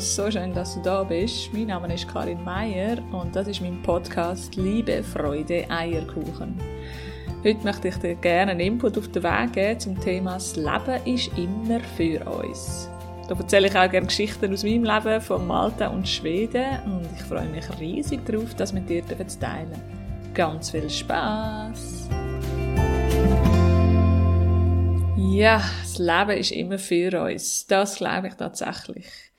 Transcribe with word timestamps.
so 0.00 0.30
schön, 0.30 0.54
dass 0.54 0.74
du 0.74 0.80
da 0.80 1.04
bist. 1.04 1.52
Mein 1.52 1.66
Name 1.66 1.92
ist 1.92 2.08
Karin 2.08 2.42
Meier 2.42 2.96
und 3.12 3.36
das 3.36 3.46
ist 3.48 3.60
mein 3.60 3.82
Podcast 3.82 4.56
Liebe, 4.56 5.02
Freude, 5.02 5.66
Eierkuchen. 5.68 6.58
Heute 7.44 7.62
möchte 7.64 7.88
ich 7.88 7.96
dir 7.96 8.14
gerne 8.14 8.52
einen 8.52 8.60
Input 8.60 8.96
auf 8.96 9.08
den 9.08 9.22
Weg 9.22 9.52
geben 9.52 9.78
zum 9.78 10.00
Thema 10.00 10.34
Das 10.34 10.56
Leben 10.56 11.04
ist 11.04 11.30
immer 11.36 11.80
für 11.98 12.24
uns. 12.24 12.88
Da 13.28 13.34
erzähle 13.34 13.68
ich 13.68 13.76
auch 13.76 13.90
gerne 13.90 14.06
Geschichten 14.06 14.52
aus 14.52 14.64
meinem 14.64 14.84
Leben 14.84 15.20
von 15.20 15.46
Malta 15.46 15.88
und 15.88 16.08
Schweden 16.08 16.80
und 16.86 17.06
ich 17.14 17.22
freue 17.24 17.48
mich 17.48 17.66
riesig 17.78 18.24
darauf, 18.24 18.54
das 18.54 18.72
mit 18.72 18.88
dir 18.88 19.06
zu 19.06 19.38
teilen. 19.38 19.70
Ganz 20.32 20.70
viel 20.70 20.88
Spaß! 20.88 22.08
Ja, 25.18 25.62
das 25.82 25.98
Leben 25.98 26.40
ist 26.40 26.52
immer 26.52 26.78
für 26.78 27.22
uns. 27.22 27.66
Das 27.66 27.96
glaube 27.96 28.28
ich 28.28 28.34
tatsächlich. 28.34 29.29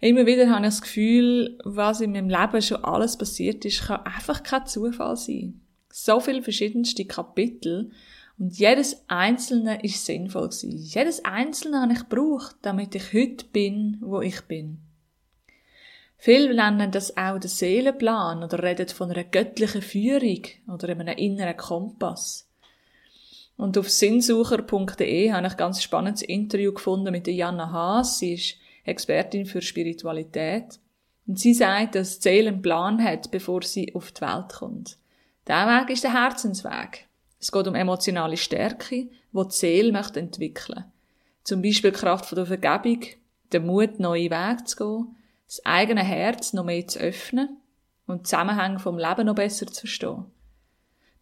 Immer 0.00 0.26
wieder 0.26 0.50
habe 0.50 0.66
ich 0.66 0.72
das 0.72 0.82
Gefühl, 0.82 1.58
was 1.64 2.00
in 2.00 2.12
meinem 2.12 2.28
Leben 2.28 2.60
schon 2.60 2.84
alles 2.84 3.16
passiert 3.16 3.64
ist, 3.64 3.86
kann 3.86 4.04
einfach 4.04 4.42
kein 4.42 4.66
Zufall 4.66 5.16
sein. 5.16 5.60
So 5.90 6.20
viele 6.20 6.42
verschiedenste 6.42 7.06
Kapitel 7.06 7.90
und 8.38 8.58
jedes 8.58 9.02
einzelne 9.08 9.82
ist 9.82 10.04
sinnvoll 10.04 10.48
gewesen. 10.48 10.76
Jedes 10.76 11.24
einzelne 11.24 11.80
habe 11.80 11.94
ich 11.94 12.00
gebraucht, 12.00 12.56
damit 12.60 12.94
ich 12.94 13.14
heute 13.14 13.46
bin, 13.46 13.96
wo 14.02 14.20
ich 14.20 14.42
bin. 14.42 14.78
Viele 16.18 16.54
nennen 16.54 16.90
das 16.90 17.16
auch 17.16 17.38
den 17.38 17.48
Seelenplan 17.48 18.42
oder 18.42 18.62
reden 18.62 18.88
von 18.88 19.10
einer 19.10 19.24
göttlichen 19.24 19.82
Führung 19.82 20.42
oder 20.68 20.88
einem 20.88 21.08
inneren 21.08 21.56
Kompass. 21.56 22.48
Und 23.56 23.78
auf 23.78 23.88
sinnsucher.de 23.90 25.32
habe 25.32 25.46
ich 25.46 25.52
ein 25.52 25.56
ganz 25.56 25.82
spannendes 25.82 26.22
Interview 26.22 26.72
gefunden 26.72 27.12
mit 27.12 27.26
der 27.26 27.34
Jana 27.34 27.70
Haas. 27.70 28.18
Sie 28.18 28.34
ist 28.34 28.56
Expertin 28.86 29.46
für 29.46 29.62
Spiritualität. 29.62 30.78
Und 31.26 31.38
sie 31.38 31.54
sagt, 31.54 31.94
dass 31.94 32.18
die 32.18 32.28
Seele 32.28 32.48
einen 32.48 32.62
Plan 32.62 33.02
hat, 33.02 33.30
bevor 33.30 33.62
sie 33.62 33.94
auf 33.94 34.12
die 34.12 34.20
Welt 34.20 34.52
kommt. 34.54 34.96
Der 35.46 35.66
Weg 35.66 35.90
ist 35.90 36.04
der 36.04 36.14
Herzensweg. 36.14 37.06
Es 37.38 37.52
geht 37.52 37.66
um 37.66 37.74
emotionale 37.74 38.36
Stärke, 38.36 39.08
wo 39.32 39.44
die 39.44 39.54
Seele 39.54 39.92
möchte 39.92 40.20
entwickeln. 40.20 40.84
Zum 41.44 41.62
Beispiel 41.62 41.92
die 41.92 41.98
Kraft 41.98 42.36
der 42.36 42.46
Vergebung, 42.46 43.04
den 43.52 43.66
Mut, 43.66 44.00
neue 44.00 44.30
Wege 44.30 44.64
zu 44.64 44.76
gehen, 44.76 45.16
das 45.46 45.64
eigene 45.64 46.02
Herz 46.02 46.52
noch 46.52 46.64
mehr 46.64 46.86
zu 46.86 46.98
öffnen 46.98 47.60
und 48.06 48.20
die 48.20 48.22
Zusammenhänge 48.24 48.78
vom 48.78 48.98
Leben 48.98 49.26
noch 49.26 49.34
besser 49.34 49.66
zu 49.66 49.80
verstehen. 49.80 50.24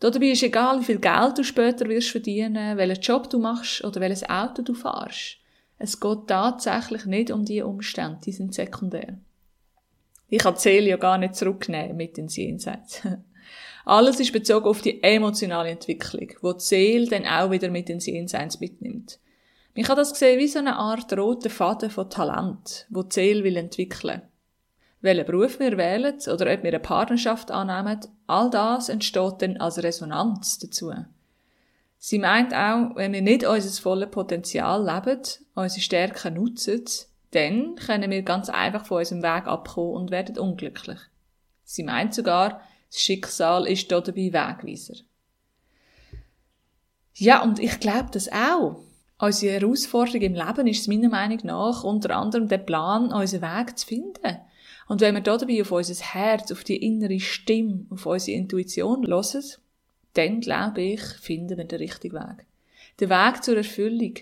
Dabei 0.00 0.26
ist 0.26 0.42
egal, 0.42 0.80
wie 0.80 0.84
viel 0.84 0.98
Geld 0.98 1.38
du 1.38 1.44
später 1.44 1.88
wirst 1.88 2.10
verdienen, 2.10 2.76
welchen 2.76 3.02
Job 3.02 3.30
du 3.30 3.38
machst 3.38 3.84
oder 3.84 4.00
welches 4.00 4.28
Auto 4.28 4.62
du 4.62 4.74
fahrst. 4.74 5.38
Es 5.84 6.00
geht 6.00 6.28
tatsächlich 6.28 7.04
nicht 7.04 7.30
um 7.30 7.44
die 7.44 7.60
Umstände, 7.60 8.18
die 8.24 8.32
sind 8.32 8.54
sekundär. 8.54 9.18
Ich 10.28 10.38
kann 10.38 10.54
die 10.54 10.60
Seele 10.60 10.88
ja 10.88 10.96
gar 10.96 11.18
nicht 11.18 11.36
zurücknehmen 11.36 11.96
mit 11.96 12.16
ins 12.16 12.36
Jenseits. 12.36 13.02
Alles 13.84 14.18
ist 14.18 14.32
bezogen 14.32 14.66
auf 14.66 14.80
die 14.80 15.02
emotionale 15.02 15.68
Entwicklung, 15.68 16.30
wo 16.40 16.54
die 16.54 16.64
Seele 16.64 17.08
dann 17.08 17.26
auch 17.26 17.50
wieder 17.50 17.68
mit 17.68 17.90
ins 17.90 18.06
Jenseits 18.06 18.60
mitnimmt. 18.60 19.18
Ich 19.74 19.86
habe 19.86 20.00
das 20.00 20.12
gesehen 20.12 20.38
wie 20.38 20.48
so 20.48 20.60
eine 20.60 20.76
Art 20.76 21.12
roter 21.12 21.50
Faden 21.50 21.90
von 21.90 22.08
Talent, 22.08 22.86
wo 22.88 23.02
die 23.02 23.12
Seele 23.12 23.44
will 23.44 23.58
entwickeln 23.58 24.22
welchen 25.04 25.26
Beruf 25.26 25.60
wir 25.60 25.76
wählen 25.76 26.14
oder 26.32 26.50
ob 26.50 26.62
wir 26.62 26.70
eine 26.70 26.80
Partnerschaft 26.80 27.50
annehmen, 27.50 28.00
all 28.26 28.48
das 28.48 28.88
entsteht 28.88 29.34
dann 29.40 29.58
als 29.58 29.82
Resonanz 29.82 30.58
dazu. 30.58 30.94
Sie 32.06 32.18
meint 32.18 32.52
auch, 32.52 32.94
wenn 32.96 33.14
wir 33.14 33.22
nicht 33.22 33.46
unser 33.46 33.80
volles 33.80 34.10
Potenzial 34.10 34.84
leben, 34.84 35.22
unsere 35.54 35.80
Stärken 35.80 36.34
nutzen, 36.34 36.84
dann 37.30 37.76
können 37.76 38.10
wir 38.10 38.20
ganz 38.20 38.50
einfach 38.50 38.84
von 38.84 38.98
unserem 38.98 39.22
Weg 39.22 39.46
abkommen 39.46 39.94
und 39.94 40.10
werden 40.10 40.36
unglücklich. 40.36 40.98
Sie 41.62 41.82
meint 41.82 42.12
sogar, 42.12 42.60
das 42.90 43.00
Schicksal 43.00 43.66
ist 43.66 43.88
hier 43.88 44.02
dabei 44.02 44.34
Wegweiser. 44.34 44.96
Ja, 47.14 47.42
und 47.42 47.58
ich 47.58 47.80
glaube 47.80 48.10
das 48.12 48.30
auch. 48.30 48.82
Unsere 49.18 49.54
Herausforderung 49.54 50.20
im 50.20 50.34
Leben 50.34 50.66
ist 50.66 50.86
meiner 50.88 51.08
Meinung 51.08 51.40
nach 51.44 51.84
unter 51.84 52.14
anderem 52.14 52.48
der 52.48 52.58
Plan, 52.58 53.14
unseren 53.14 53.40
Weg 53.40 53.78
zu 53.78 53.86
finden. 53.86 54.36
Und 54.88 55.00
wenn 55.00 55.14
wir 55.14 55.22
dabei 55.22 55.62
auf 55.62 55.72
unser 55.72 56.04
Herz, 56.04 56.52
auf 56.52 56.64
die 56.64 56.76
innere 56.76 57.18
Stimme, 57.18 57.86
auf 57.88 58.04
unsere 58.04 58.36
Intuition 58.36 59.06
hören, 59.06 59.42
dann 60.14 60.40
glaube 60.40 60.82
ich, 60.82 61.00
finden 61.02 61.56
wir 61.56 61.64
den 61.64 61.78
richtigen 61.78 62.16
Weg. 62.16 62.46
Den 63.00 63.10
Weg 63.10 63.42
zur 63.42 63.56
Erfüllung. 63.56 64.14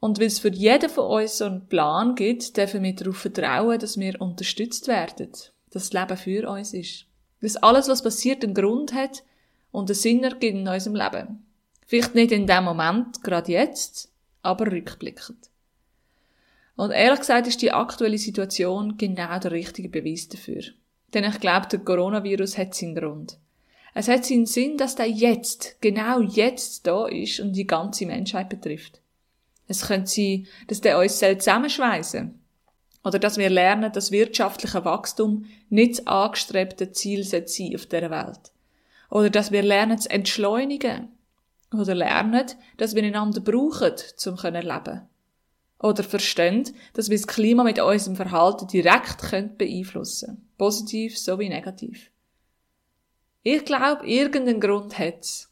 Und 0.00 0.18
weil 0.18 0.26
es 0.26 0.40
für 0.40 0.52
jeden 0.52 0.90
von 0.90 1.22
uns 1.22 1.38
so 1.38 1.44
einen 1.44 1.68
Plan 1.68 2.14
gibt, 2.14 2.56
dürfen 2.56 2.82
wir 2.82 2.94
darauf 2.94 3.18
vertrauen, 3.18 3.78
dass 3.78 3.98
wir 3.98 4.20
unterstützt 4.20 4.88
werden, 4.88 5.30
dass 5.30 5.52
das 5.70 5.92
Leben 5.92 6.16
für 6.16 6.48
uns 6.48 6.74
ist. 6.74 7.06
Dass 7.40 7.56
alles, 7.56 7.88
was 7.88 8.02
passiert, 8.02 8.44
einen 8.44 8.54
Grund 8.54 8.92
hat 8.94 9.22
und 9.70 9.90
einen 9.90 9.94
Sinn 9.94 10.24
ergibt 10.24 10.56
in 10.56 10.68
unserem 10.68 10.96
Leben. 10.96 11.46
Vielleicht 11.86 12.14
nicht 12.14 12.32
in 12.32 12.46
dem 12.46 12.64
Moment, 12.64 13.22
gerade 13.22 13.52
jetzt, 13.52 14.12
aber 14.42 14.70
rückblickend. 14.70 15.50
Und 16.76 16.90
ehrlich 16.90 17.20
gesagt 17.20 17.46
ist 17.46 17.62
die 17.62 17.72
aktuelle 17.72 18.18
Situation 18.18 18.96
genau 18.96 19.38
der 19.38 19.52
richtige 19.52 19.88
Beweis 19.88 20.28
dafür. 20.28 20.62
Denn 21.14 21.24
ich 21.24 21.38
glaube, 21.38 21.68
der 21.68 21.80
Coronavirus 21.80 22.58
hat 22.58 22.74
seinen 22.74 22.94
Grund. 22.94 23.38
Es 23.94 24.08
hat 24.08 24.24
seinen 24.24 24.46
Sinn, 24.46 24.78
dass 24.78 24.94
der 24.94 25.08
jetzt, 25.08 25.76
genau 25.80 26.20
jetzt 26.20 26.86
da 26.86 27.06
ist 27.06 27.40
und 27.40 27.52
die 27.52 27.66
ganze 27.66 28.06
Menschheit 28.06 28.48
betrifft. 28.48 29.00
Es 29.68 29.86
könnte 29.86 30.10
sein, 30.10 30.46
dass 30.68 30.80
der 30.80 30.98
uns 30.98 31.18
zusammenschweißen 31.18 32.38
oder 33.04 33.18
dass 33.18 33.36
wir 33.36 33.50
lernen, 33.50 33.92
dass 33.92 34.12
wirtschaftlicher 34.12 34.84
Wachstum 34.84 35.46
nicht 35.68 35.98
das 35.98 36.06
angestrebte 36.06 36.92
Ziel 36.92 37.24
sein 37.24 37.44
auf 37.74 37.86
dieser 37.86 38.10
Welt. 38.10 38.52
Oder 39.10 39.28
dass 39.28 39.52
wir 39.52 39.62
lernen 39.62 39.98
zu 39.98 40.08
entschleunigen. 40.10 41.08
Oder 41.72 41.94
lernen, 41.94 42.46
dass 42.76 42.94
wir 42.94 43.02
einander 43.02 43.40
brauchen, 43.40 43.92
um 43.92 43.96
zu 44.16 44.34
leben 44.34 45.02
oder 45.82 46.04
verstehen, 46.04 46.70
dass 46.94 47.10
wir 47.10 47.18
das 47.18 47.26
Klima 47.26 47.64
mit 47.64 47.80
unserem 47.80 48.14
Verhalten 48.16 48.68
direkt 48.68 49.58
beeinflussen 49.58 50.26
können. 50.26 50.48
Positiv 50.56 51.18
sowie 51.18 51.48
negativ. 51.48 52.11
Ich 53.44 53.64
glaube, 53.64 54.06
irgendeinen 54.06 54.60
Grund 54.60 54.98
hat's. 54.98 55.50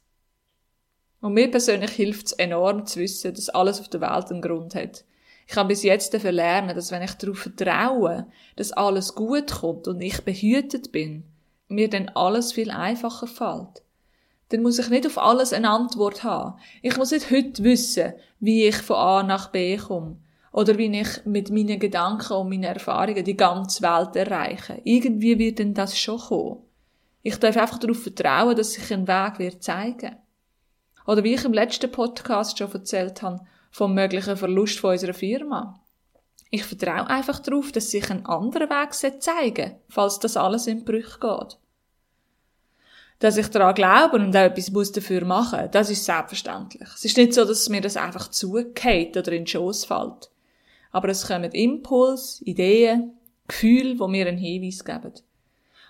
Und 1.20 1.34
mir 1.34 1.50
persönlich 1.50 1.90
hilft 1.90 2.26
es 2.26 2.32
enorm 2.32 2.86
zu 2.86 3.00
wissen, 3.00 3.34
dass 3.34 3.48
alles 3.48 3.80
auf 3.80 3.88
der 3.88 4.00
Welt 4.00 4.30
einen 4.30 4.42
Grund 4.42 4.76
hat. 4.76 5.04
Ich 5.48 5.54
kann 5.54 5.66
bis 5.66 5.82
jetzt 5.82 6.14
dafür 6.14 6.30
lernen, 6.30 6.76
dass 6.76 6.92
wenn 6.92 7.02
ich 7.02 7.14
darauf 7.14 7.38
vertraue, 7.38 8.28
dass 8.54 8.70
alles 8.70 9.16
gut 9.16 9.50
kommt 9.50 9.88
und 9.88 10.00
ich 10.00 10.22
behütet 10.22 10.92
bin, 10.92 11.24
mir 11.66 11.90
dann 11.90 12.08
alles 12.10 12.52
viel 12.52 12.70
einfacher 12.70 13.26
fällt. 13.26 13.82
Dann 14.50 14.62
muss 14.62 14.78
ich 14.78 14.88
nicht 14.88 15.06
auf 15.06 15.18
alles 15.18 15.52
eine 15.52 15.70
Antwort 15.70 16.22
haben. 16.22 16.60
Ich 16.82 16.96
muss 16.96 17.10
nicht 17.10 17.32
heute 17.32 17.64
wissen, 17.64 18.14
wie 18.38 18.66
ich 18.66 18.76
von 18.76 18.96
A 18.96 19.22
nach 19.24 19.48
B 19.48 19.76
komme. 19.76 20.16
Oder 20.52 20.78
wie 20.78 21.00
ich 21.00 21.24
mit 21.24 21.50
meinen 21.50 21.80
Gedanken 21.80 22.34
und 22.34 22.48
meinen 22.48 22.64
Erfahrungen 22.64 23.24
die 23.24 23.36
ganze 23.36 23.82
Welt 23.82 24.14
erreiche. 24.14 24.80
Irgendwie 24.84 25.38
wird 25.38 25.58
denn 25.58 25.74
das 25.74 25.98
schon 25.98 26.18
kommen. 26.18 26.69
Ich 27.22 27.36
darf 27.36 27.56
einfach 27.56 27.78
darauf 27.78 28.02
vertrauen, 28.02 28.56
dass 28.56 28.72
sich 28.72 28.92
ein 28.92 29.06
Weg 29.06 29.38
wird 29.38 29.62
zeigen. 29.62 30.16
Oder 31.06 31.24
wie 31.24 31.34
ich 31.34 31.44
im 31.44 31.52
letzten 31.52 31.90
Podcast 31.90 32.58
schon 32.58 32.72
erzählt 32.72 33.22
habe, 33.22 33.40
vom 33.70 33.94
möglichen 33.94 34.36
Verlust 34.36 34.78
von 34.78 34.92
unserer 34.92 35.14
Firma. 35.14 35.80
Ich 36.50 36.64
vertraue 36.64 37.06
einfach 37.06 37.38
darauf, 37.38 37.70
dass 37.70 37.90
sich 37.90 38.10
ein 38.10 38.26
anderer 38.26 38.68
Weg 38.68 39.22
zeigen 39.22 39.76
falls 39.88 40.18
das 40.18 40.36
alles 40.36 40.66
in 40.66 40.84
Brüche 40.84 41.20
geht. 41.20 41.58
Dass 43.20 43.36
ich 43.36 43.48
daran 43.48 43.74
glaube 43.74 44.16
und 44.16 44.34
auch 44.34 44.40
etwas 44.40 44.70
muss 44.70 44.92
dafür 44.92 45.24
machen, 45.24 45.68
das 45.70 45.90
ist 45.90 46.04
selbstverständlich. 46.04 46.88
Es 46.94 47.04
ist 47.04 47.16
nicht 47.18 47.34
so, 47.34 47.44
dass 47.44 47.68
mir 47.68 47.82
das 47.82 47.96
einfach 47.96 48.28
zugeht 48.28 49.16
oder 49.16 49.32
in 49.32 49.42
den 49.42 49.46
Schoss 49.46 49.84
fällt. 49.84 50.30
Aber 50.90 51.08
es 51.10 51.28
kommen 51.28 51.52
Impuls, 51.52 52.40
Ideen, 52.42 53.12
Gefühle, 53.46 53.96
die 53.96 54.08
mir 54.08 54.26
einen 54.26 54.38
Hinweis 54.38 54.84
geben. 54.84 55.12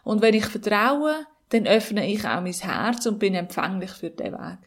Und 0.04 0.22
wenn 0.22 0.34
ich 0.34 0.46
vertraue, 0.46 1.26
dann 1.50 1.66
öffne 1.66 2.06
ich 2.10 2.24
auch 2.24 2.40
mein 2.40 2.52
Herz 2.52 3.06
und 3.06 3.18
bin 3.18 3.34
empfänglich 3.34 3.90
für 3.90 4.10
den 4.10 4.32
Weg. 4.32 4.58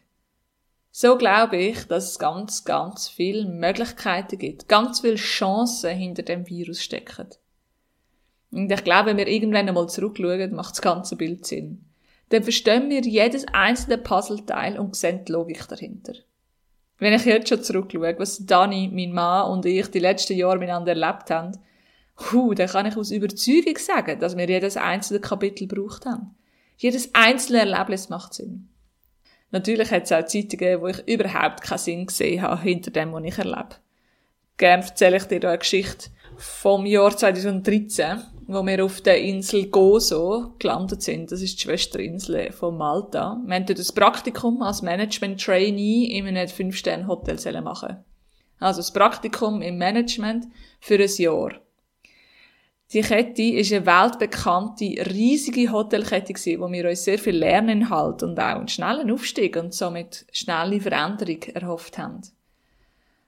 So 0.90 1.18
glaube 1.18 1.56
ich, 1.56 1.84
dass 1.86 2.10
es 2.10 2.18
ganz, 2.18 2.64
ganz 2.64 3.08
viele 3.08 3.46
Möglichkeiten 3.46 4.38
gibt, 4.38 4.68
ganz 4.68 5.00
viele 5.00 5.16
Chancen 5.16 5.96
hinter 5.96 6.22
dem 6.22 6.48
Virus 6.48 6.82
stecken. 6.82 7.28
Und 8.52 8.70
ich 8.70 8.84
glaube, 8.84 9.10
wenn 9.10 9.16
wir 9.16 9.26
irgendwann 9.26 9.68
einmal 9.68 9.88
zurückschauen, 9.88 10.54
macht 10.54 10.72
das 10.72 10.82
ganze 10.82 11.16
Bild 11.16 11.46
Sinn 11.46 11.84
dann 12.34 12.42
verstehen 12.42 12.90
wir 12.90 13.00
jedes 13.02 13.46
einzelne 13.52 13.98
Puzzleteil 13.98 14.78
und 14.78 14.96
sehen 14.96 15.24
die 15.24 15.32
Logik 15.32 15.68
dahinter. 15.68 16.14
Wenn 16.98 17.12
ich 17.12 17.24
jetzt 17.24 17.48
schon 17.48 17.62
zurückschaue, 17.62 18.18
was 18.18 18.44
Dani, 18.46 18.90
mein 18.92 19.12
Mann 19.12 19.50
und 19.50 19.66
ich 19.66 19.88
die 19.88 19.98
letzten 19.98 20.36
Jahre 20.36 20.58
miteinander 20.58 20.92
erlebt 20.92 21.30
haben, 21.30 21.58
hu, 22.16 22.54
dann 22.54 22.68
kann 22.68 22.86
ich 22.86 22.96
aus 22.96 23.10
Überzeugung 23.10 23.76
sagen, 23.78 24.20
dass 24.20 24.36
wir 24.36 24.48
jedes 24.48 24.76
einzelne 24.76 25.20
Kapitel 25.20 25.66
gebraucht 25.66 26.06
haben. 26.06 26.34
Jedes 26.76 27.14
einzelne 27.14 27.60
Erlebnis 27.60 28.08
macht 28.08 28.34
Sinn. 28.34 28.68
Natürlich 29.50 29.90
hat 29.90 30.04
es 30.04 30.12
auch 30.12 30.26
Zeiten 30.26 30.48
gegeben, 30.48 30.82
wo 30.82 30.88
ich 30.88 31.06
überhaupt 31.06 31.62
keinen 31.62 31.78
Sinn 31.78 32.06
gesehen 32.06 32.42
habe 32.42 32.60
hinter 32.60 32.90
dem, 32.90 33.12
was 33.12 33.24
ich 33.24 33.38
erlebe. 33.38 33.76
Gerne 34.56 34.84
erzähle 34.84 35.16
ich 35.16 35.24
dir 35.24 35.40
da 35.40 35.48
eine 35.50 35.58
Geschichte, 35.58 36.10
vom 36.36 36.86
Jahr 36.86 37.16
2013, 37.16 38.20
wo 38.46 38.64
wir 38.64 38.84
auf 38.84 39.00
der 39.00 39.20
Insel 39.20 39.66
Gozo 39.68 40.54
gelandet 40.58 41.02
sind. 41.02 41.30
Das 41.30 41.40
ist 41.40 41.56
die 41.56 41.62
Schwesterinsel 41.62 42.52
von 42.52 42.76
Malta. 42.76 43.40
Wir 43.46 43.54
haben 43.54 43.66
dort 43.66 43.78
ein 43.78 43.94
Praktikum 43.94 44.62
als 44.62 44.82
Management-Trainee 44.82 46.06
in 46.06 46.26
einem 46.26 46.48
5-Sterne-Hotel 46.48 47.60
machen. 47.62 48.04
Also 48.58 48.80
das 48.80 48.92
Praktikum 48.92 49.62
im 49.62 49.78
Management 49.78 50.46
für 50.80 50.96
ein 50.96 51.10
Jahr. 51.16 51.60
Die 52.94 53.00
Kette 53.00 53.42
ist 53.42 53.72
eine 53.72 53.86
weltbekannte, 53.86 54.84
riesige 54.84 55.72
Hotelkette 55.72 56.32
gewesen, 56.32 56.60
wo 56.60 56.70
wir 56.70 56.88
uns 56.88 57.02
sehr 57.02 57.18
viel 57.18 57.36
Lerninhalt 57.36 58.22
und 58.22 58.38
auch 58.38 58.54
einen 58.54 58.68
schnellen 58.68 59.10
Aufstieg 59.10 59.56
und 59.56 59.74
somit 59.74 60.24
schnelle 60.30 60.80
Veränderung 60.80 61.42
erhofft 61.42 61.98
haben. 61.98 62.20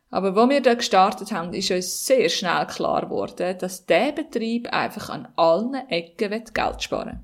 Aber 0.09 0.37
wo 0.37 0.49
wir 0.49 0.63
da 0.63 0.75
gestartet 0.75 1.33
haben, 1.33 1.53
ist 1.53 1.73
uns 1.73 2.07
sehr 2.07 2.29
schnell 2.29 2.65
klar 2.69 3.07
geworden, 3.07 3.59
dass 3.59 3.87
der 3.87 4.13
Betrieb 4.13 4.73
einfach 4.73 5.09
an 5.11 5.27
allen 5.35 5.75
Ecken 5.89 6.45
Geld 6.55 6.83
sparen 6.83 7.09
will. 7.09 7.21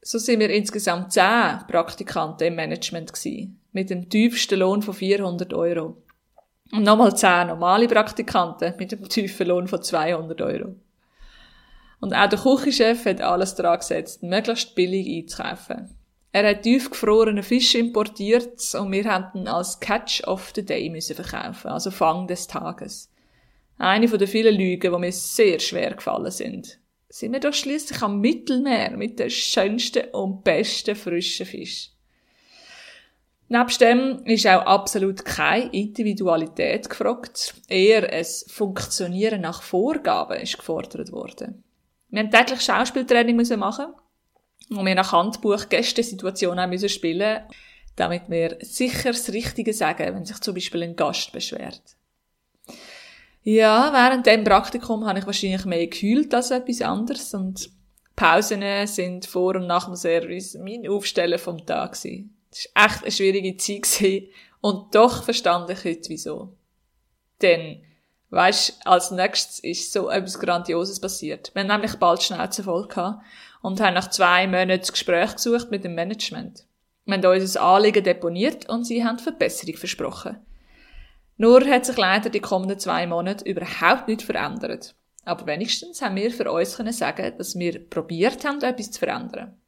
So 0.00 0.18
sind 0.18 0.40
wir 0.40 0.50
insgesamt 0.50 1.12
zehn 1.12 1.60
Praktikanten 1.68 2.48
im 2.48 2.56
Management 2.56 3.12
gewesen, 3.12 3.60
mit 3.70 3.88
dem 3.88 4.10
tiefsten 4.10 4.58
Lohn 4.58 4.82
von 4.82 4.94
400 4.94 5.54
Euro. 5.54 6.02
Und 6.72 6.82
nochmal 6.82 7.16
zehn 7.16 7.46
normale 7.46 7.86
Praktikanten 7.86 8.74
mit 8.80 8.90
dem 8.90 9.08
tiefen 9.08 9.46
Lohn 9.46 9.68
von 9.68 9.80
200 9.80 10.40
Euro. 10.42 10.74
Und 12.02 12.14
auch 12.14 12.28
der 12.28 12.40
Küchenchef 12.40 13.04
hat 13.04 13.20
alles 13.20 13.54
daran 13.54 13.78
gesetzt, 13.78 14.24
möglichst 14.24 14.74
billig 14.74 15.06
einzukaufen. 15.06 15.96
Er 16.32 16.50
hat 16.50 16.62
tiefgefrorene 16.62 17.44
Fisch 17.44 17.76
importiert 17.76 18.74
und 18.74 18.90
wir 18.90 19.04
haben 19.04 19.38
ihn 19.38 19.46
als 19.46 19.78
Catch 19.78 20.24
of 20.26 20.50
the 20.52 20.64
Day 20.64 20.90
müssen 20.90 21.14
verkaufen, 21.14 21.68
also 21.68 21.92
Fang 21.92 22.26
des 22.26 22.48
Tages. 22.48 23.08
Eine 23.78 24.08
von 24.08 24.18
den 24.18 24.26
vielen 24.26 24.56
Lügen, 24.56 24.92
die 24.92 24.98
mir 24.98 25.12
sehr 25.12 25.60
schwer 25.60 25.94
gefallen 25.94 26.32
sind. 26.32 26.80
Sind 27.08 27.34
wir 27.34 27.40
doch 27.40 27.54
schließlich 27.54 28.02
am 28.02 28.20
Mittelmeer 28.20 28.96
mit 28.96 29.20
den 29.20 29.30
schönsten 29.30 30.08
und 30.10 30.42
besten 30.42 30.96
frischen 30.96 31.46
Fisch. 31.46 31.90
Nebst 33.46 33.80
dem 33.80 34.24
ist 34.24 34.48
auch 34.48 34.66
absolut 34.66 35.24
keine 35.24 35.70
Individualität 35.70 36.90
gefragt, 36.90 37.54
eher 37.68 38.12
ein 38.12 38.26
Funktionieren 38.48 39.42
nach 39.42 39.62
Vorgaben 39.62 40.40
ist 40.40 40.58
gefordert 40.58 41.12
worden. 41.12 41.62
Wir 42.12 42.20
haben 42.20 42.30
täglich 42.30 42.60
Schauspieltraining 42.60 43.34
müssen 43.34 43.58
machen 43.58 43.86
und 44.68 44.84
wir 44.84 44.94
nach 44.94 45.12
Handbuch 45.12 45.70
Gästesituationen 45.70 46.68
müssen 46.68 46.90
spielen, 46.90 47.42
damit 47.96 48.24
wir 48.28 48.58
sicher 48.60 49.12
das 49.12 49.32
Richtige 49.32 49.72
sagen, 49.72 50.14
wenn 50.14 50.26
sich 50.26 50.38
zum 50.40 50.54
Beispiel 50.54 50.82
ein 50.82 50.94
Gast 50.94 51.32
beschwert. 51.32 51.82
Ja, 53.42 53.90
während 53.94 54.26
dem 54.26 54.44
Praktikum 54.44 55.06
habe 55.06 55.20
ich 55.20 55.26
wahrscheinlich 55.26 55.64
mehr 55.64 55.86
geheult 55.86 56.34
als 56.34 56.50
etwas 56.50 56.82
anderes 56.82 57.32
und 57.32 57.70
Pausen 58.14 58.62
sind 58.86 59.24
vor 59.24 59.56
und 59.56 59.66
nach 59.66 59.86
dem 59.86 59.96
Service 59.96 60.54
mein 60.60 60.86
Aufstellen 60.86 61.38
vom 61.38 61.64
Tag. 61.64 61.92
Das 61.92 62.04
war 62.04 62.84
echt 62.86 63.02
eine 63.02 63.10
schwierige 63.10 63.56
Zeit 63.56 64.28
und 64.60 64.94
doch 64.94 65.24
verstand 65.24 65.70
ich 65.70 65.82
heute 65.82 66.10
wieso. 66.10 66.52
Denn 67.40 67.82
Weißt, 68.32 68.86
als 68.86 69.10
nächstes 69.10 69.58
ist 69.58 69.92
so 69.92 70.08
etwas 70.08 70.38
Grandioses 70.38 70.98
passiert. 70.98 71.50
Wir 71.52 71.60
haben 71.60 71.68
nämlich 71.68 71.96
bald 71.96 72.22
Schnauze 72.22 72.62
voll 72.62 72.88
gehabt 72.88 73.22
und 73.60 73.78
haben 73.78 73.92
nach 73.92 74.08
zwei 74.08 74.46
Monaten 74.46 74.80
das 74.80 74.90
Gespräch 74.90 75.34
gesucht 75.34 75.70
mit 75.70 75.84
dem 75.84 75.94
Management. 75.94 76.64
Wir 77.04 77.16
haben 77.16 77.26
unser 77.26 77.60
Anliegen 77.60 78.02
deponiert 78.02 78.70
und 78.70 78.86
sie 78.86 79.04
haben 79.04 79.18
Verbesserung 79.18 79.76
versprochen. 79.76 80.38
Nur 81.36 81.60
hat 81.66 81.84
sich 81.84 81.98
leider 81.98 82.30
die 82.30 82.40
kommenden 82.40 82.78
zwei 82.78 83.06
Monate 83.06 83.44
überhaupt 83.44 84.08
nicht 84.08 84.22
verändert. 84.22 84.94
Aber 85.26 85.46
wenigstens 85.46 86.00
haben 86.00 86.16
wir 86.16 86.30
für 86.30 86.50
uns 86.50 86.78
können 86.78 86.94
sagen, 86.94 87.34
dass 87.36 87.58
wir 87.58 87.86
probiert 87.86 88.46
haben, 88.46 88.62
etwas 88.62 88.92
zu 88.92 88.98
verändern. 88.98 89.60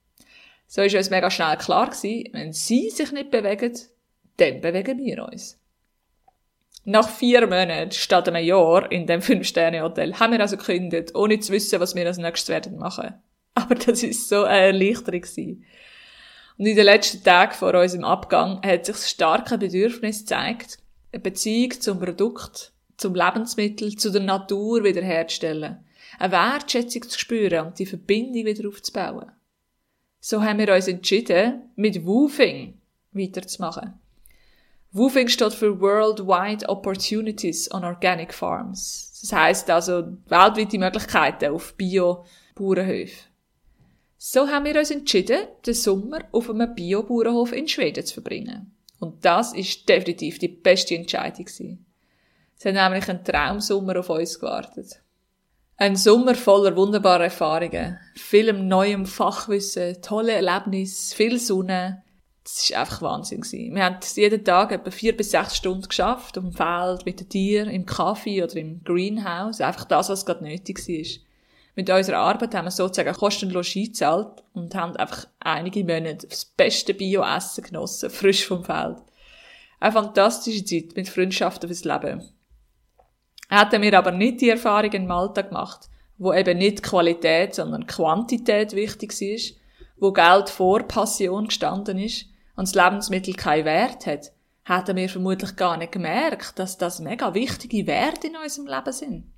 So 0.67 0.81
ist 0.81 0.95
uns 0.95 1.11
mega 1.11 1.31
schnell 1.31 1.59
klar 1.59 1.91
gewesen, 1.91 2.31
wenn 2.33 2.55
sie 2.55 2.89
sich 2.89 3.13
nicht 3.13 3.31
bewegen, 3.31 3.79
dann 4.39 4.63
bewegen 4.63 4.99
wir 5.05 5.29
uns. 5.29 5.61
Nach 6.87 7.09
vier 7.09 7.43
Monaten 7.43 7.93
statt 7.93 8.29
einem 8.29 8.45
Jahr 8.45 8.91
in 8.93 9.07
dem 9.07 9.23
Fünf-Sterne-Hotel 9.23 10.15
haben 10.21 10.33
wir 10.33 10.41
also 10.41 10.59
gekündigt, 10.59 11.15
ohne 11.15 11.41
zu 11.41 11.53
wissen, 11.53 11.81
was 11.81 11.95
wir 11.95 12.07
als 12.07 12.19
nächstes 12.19 12.51
werden 12.51 12.79
machen. 12.79 13.15
Aber 13.55 13.75
das 13.75 14.03
ist 14.03 14.29
so 14.29 14.45
eine 14.45 14.67
Erleichterung. 14.67 15.65
Und 16.57 16.67
in 16.67 16.77
den 16.77 16.85
letzten 16.85 17.25
Tagen 17.25 17.55
vor 17.55 17.75
unserem 17.75 18.05
Abgang 18.05 18.61
hat 18.63 18.85
sich 18.85 18.97
das 18.97 19.11
starke 19.11 19.57
Bedürfnis 19.57 20.21
gezeigt, 20.21 20.79
eine 21.11 21.21
Beziehung 21.21 21.81
zum 21.81 21.99
Produkt, 21.99 22.73
zum 22.97 23.15
Lebensmittel, 23.15 23.97
zu 23.97 24.11
der 24.11 24.23
Natur 24.23 24.85
wiederherzustellen, 24.85 25.79
eine 26.19 26.33
Wertschätzung 26.33 27.09
zu 27.09 27.19
spüren 27.19 27.67
und 27.67 27.79
die 27.79 27.87
Verbindung 27.87 28.45
wieder 28.45 28.69
aufzubauen. 28.69 29.33
So 30.21 30.43
haben 30.43 30.59
wir 30.59 30.73
uns 30.73 30.87
entschieden, 30.87 31.63
mit 31.77 32.05
Woofing 32.05 32.75
weiterzumachen. 33.13 33.95
WWOOFing 34.95 35.27
steht 35.27 35.53
für 35.53 35.81
Worldwide 35.81 36.69
Opportunities 36.69 37.69
on 37.75 37.83
Organic 37.83 38.33
Farms. 38.33 39.19
Das 39.21 39.33
heißt 39.33 39.71
also 39.71 40.05
weltweite 40.29 40.79
Möglichkeiten 40.79 41.53
auf 41.53 41.75
Bio-Bauernhöfen. 41.75 43.29
So 44.17 44.47
haben 44.47 44.67
wir 44.67 44.79
uns 44.79 44.93
entschieden, 44.93 45.49
den 45.67 45.75
Sommer 45.75 46.21
auf 46.31 46.49
einem 46.49 46.77
Bio-Bauernhof 46.77 47.53
in 47.53 47.67
Schweden 47.67 48.07
zu 48.07 48.15
verbringen. 48.15 48.73
Und 49.01 49.25
das 49.25 49.53
ist 49.53 49.89
definitiv 49.89 50.39
die 50.39 50.47
beste 50.47 50.95
Entscheidung 50.95 51.45
gewesen. 51.45 51.87
Es 52.57 52.65
hat 52.65 52.75
nämlich 52.75 53.09
ein 53.09 53.25
Traumsommer 53.25 53.99
auf 53.99 54.11
uns 54.11 54.39
gewartet. 54.39 55.03
Ein 55.77 55.97
Sommer 55.97 56.37
voller 56.37 56.77
wunderbarer 56.77 57.25
Erfahrungen, 57.25 57.99
vielem 58.15 58.69
neuem 58.69 59.07
Fachwissen, 59.07 60.01
tolle 60.03 60.35
Erlebnisse, 60.35 61.17
viel 61.17 61.41
Sonne, 61.41 62.04
das 62.45 62.71
war 62.71 62.81
einfach 62.81 63.03
Wahnsinn. 63.03 63.41
Gewesen. 63.41 63.75
Wir 63.75 63.85
haben 63.85 63.99
jeden 64.15 64.45
Tag 64.45 64.71
etwa 64.71 64.91
vier 64.91 65.17
bis 65.17 65.31
sechs 65.31 65.57
Stunden 65.57 65.89
geschafft, 65.89 66.37
auf 66.37 66.45
dem 66.45 66.53
Feld, 66.53 67.07
mit 67.07 67.19
den 67.19 67.29
Tieren, 67.29 67.71
im 67.71 67.87
Kaffee 67.87 68.43
oder 68.43 68.57
im 68.57 68.85
Greenhouse. 68.85 69.63
Einfach 69.63 69.87
das, 69.87 70.11
was 70.11 70.27
gerade 70.27 70.45
nötig 70.45 70.79
war. 70.87 71.21
Mit 71.77 71.91
unserer 71.91 72.19
Arbeit 72.19 72.55
haben 72.55 72.67
wir 72.67 72.71
sozusagen 72.71 73.17
kostenlos 73.17 73.73
gezahlt 73.73 74.45
und 74.53 74.75
haben 74.75 74.95
einfach 74.97 75.27
einige 75.41 75.81
Monate 75.81 76.29
das 76.29 76.45
beste 76.45 76.95
Bio-Essen 76.95 77.65
genossen, 77.65 78.11
frisch 78.11 78.47
vom 78.47 78.63
Feld. 78.63 78.99
Eine 79.81 79.93
fantastische 79.93 80.65
Zeit 80.65 80.95
mit 80.95 81.09
Freundschaften 81.09 81.69
fürs 81.69 81.85
Leben. 81.85 82.31
Hätten 83.49 83.83
wir 83.83 83.99
aber 83.99 84.13
nicht 84.13 84.41
die 84.41 84.51
Erfahrung 84.51 84.93
in 84.93 85.07
Malta 85.07 85.43
gemacht, 85.43 85.89
wo 86.17 86.33
eben 86.33 86.59
nicht 86.59 86.83
Qualität, 86.83 87.55
sondern 87.55 87.87
Quantität 87.87 88.75
wichtig 88.75 89.21
ist, 89.21 89.57
wo 89.97 90.13
Geld 90.13 90.51
vor 90.51 90.83
Passion 90.83 91.47
gestanden 91.47 91.99
ist, 91.99 92.27
und 92.57 92.69
das 92.69 92.75
Lebensmittel 92.75 93.35
keinen 93.35 93.65
Wert 93.65 94.07
hat, 94.07 94.33
hätten 94.65 94.97
wir 94.97 95.09
vermutlich 95.09 95.57
gar 95.57 95.77
nicht 95.77 95.93
gemerkt, 95.93 96.59
dass 96.59 96.79
das 96.79 97.01
mega 97.01 97.35
wichtige 97.35 97.87
Werte 97.87 98.29
in 98.29 98.37
unserem 98.37 98.67
Leben 98.67 98.93
sind. 98.93 99.33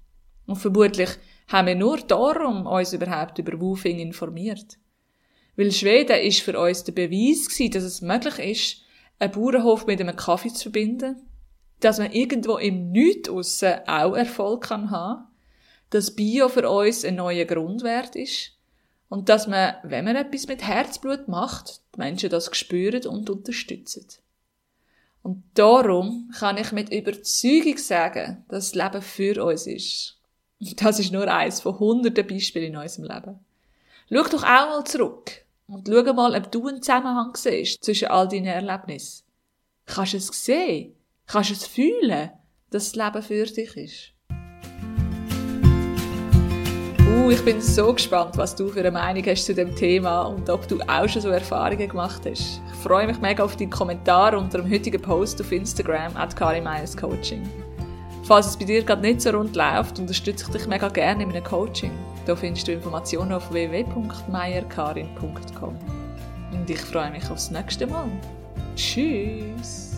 Und 0.46 0.56
vermutlich 0.56 1.10
haben 1.48 1.66
wir 1.66 1.74
nur 1.74 1.98
darum 1.98 2.66
uns 2.66 2.92
überhaupt 2.92 3.38
über 3.38 3.60
Woofing 3.60 3.98
informiert. 3.98 4.78
Weil 5.56 5.72
Schweden 5.72 6.20
ist 6.20 6.40
für 6.40 6.58
uns 6.58 6.84
der 6.84 6.92
Beweis 6.92 7.48
gewesen, 7.48 7.70
dass 7.72 7.82
es 7.82 8.02
möglich 8.02 8.38
ist, 8.38 8.82
einen 9.18 9.32
Bauernhof 9.32 9.86
mit 9.86 10.00
einem 10.00 10.14
Kaffee 10.14 10.52
zu 10.52 10.64
verbinden, 10.64 11.28
dass 11.80 11.98
man 11.98 12.12
irgendwo 12.12 12.58
im 12.58 12.90
Nichts 12.90 13.28
aussen 13.28 13.74
auch 13.86 14.14
Erfolg 14.14 14.64
kann 14.64 14.90
haben, 14.90 15.24
dass 15.90 16.14
Bio 16.14 16.48
für 16.48 16.68
uns 16.68 17.04
ein 17.04 17.16
neuer 17.16 17.44
Grundwert 17.44 18.14
ist 18.16 18.55
und 19.08 19.28
dass 19.28 19.46
man, 19.46 19.74
wenn 19.82 20.04
man 20.04 20.16
etwas 20.16 20.46
mit 20.48 20.62
Herzblut 20.62 21.28
macht, 21.28 21.80
die 21.94 21.98
Menschen 21.98 22.30
das 22.30 22.54
spüren 22.56 23.06
und 23.06 23.30
unterstützen. 23.30 24.06
Und 25.22 25.42
darum 25.54 26.30
kann 26.38 26.56
ich 26.56 26.72
mit 26.72 26.92
Überzeugung 26.92 27.78
sagen, 27.78 28.44
dass 28.48 28.70
das 28.70 28.74
Leben 28.74 29.02
für 29.02 29.44
uns 29.44 29.66
ist. 29.66 30.18
Und 30.60 30.82
das 30.82 30.98
ist 30.98 31.12
nur 31.12 31.28
eins 31.28 31.60
von 31.60 31.78
hunderten 31.78 32.26
Beispielen 32.26 32.74
in 32.74 32.76
unserem 32.76 33.08
Leben. 33.08 33.40
Schau 34.08 34.22
doch 34.22 34.44
auch 34.44 34.68
mal 34.68 34.84
zurück 34.84 35.44
und 35.66 35.88
schau 35.88 36.12
mal, 36.12 36.36
ob 36.36 36.52
du 36.52 36.68
einen 36.68 36.80
Zusammenhang 36.82 37.34
siehst 37.34 37.82
zwischen 37.82 38.08
all 38.08 38.28
deinen 38.28 38.46
Erlebnissen. 38.46 39.24
Kannst 39.84 40.12
du 40.12 40.16
es 40.18 40.28
sehen? 40.28 40.94
Kannst 41.26 41.50
du 41.50 41.54
es 41.54 41.66
fühlen, 41.66 42.30
dass 42.70 42.92
das 42.92 42.94
Leben 42.94 43.22
für 43.22 43.46
dich 43.46 43.76
ist? 43.76 44.15
Ich 47.28 47.44
bin 47.44 47.60
so 47.60 47.92
gespannt, 47.92 48.36
was 48.36 48.54
du 48.54 48.68
für 48.68 48.78
eine 48.80 48.92
Meinung 48.92 49.24
hast 49.26 49.46
zu 49.46 49.54
dem 49.54 49.74
Thema 49.74 50.22
und 50.22 50.48
ob 50.48 50.68
du 50.68 50.78
auch 50.82 51.08
schon 51.08 51.22
so 51.22 51.30
Erfahrungen 51.30 51.88
gemacht 51.88 52.22
hast. 52.24 52.60
Ich 52.72 52.78
freue 52.82 53.08
mich 53.08 53.20
mega 53.20 53.42
auf 53.42 53.56
deinen 53.56 53.70
Kommentar 53.70 54.38
unter 54.38 54.58
dem 54.58 54.70
heutigen 54.70 55.02
Post 55.02 55.40
auf 55.40 55.50
Instagram 55.50 56.16
at 56.16 56.36
Coaching. 56.36 57.42
Falls 58.22 58.46
es 58.46 58.56
bei 58.56 58.64
dir 58.64 58.84
gerade 58.84 59.02
nicht 59.02 59.20
so 59.20 59.30
rund 59.30 59.56
läuft, 59.56 59.98
unterstütze 59.98 60.44
ich 60.46 60.52
dich 60.52 60.68
mega 60.68 60.88
gerne 60.88 61.24
in 61.24 61.30
einem 61.30 61.42
Coaching. 61.42 61.90
Da 62.26 62.36
findest 62.36 62.68
du 62.68 62.72
Informationen 62.72 63.32
auf 63.32 63.52
www.meierkarin.com. 63.52 65.76
Und 66.52 66.70
ich 66.70 66.80
freue 66.80 67.10
mich 67.10 67.28
aufs 67.28 67.50
nächste 67.50 67.88
Mal. 67.88 68.08
Tschüss! 68.76 69.95